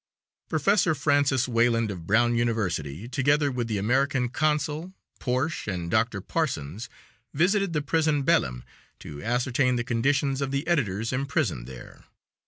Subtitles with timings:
[0.49, 6.21] Professor Francis Wayland, of Brown University, together with the American Consul, Porch, and Dr.
[6.21, 6.89] Parsons,
[7.35, 8.63] visited the prison Belem
[8.97, 12.05] to ascertain the conditions of the editors imprisoned there.